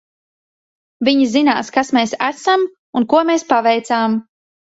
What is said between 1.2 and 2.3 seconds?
zinās, kas mēs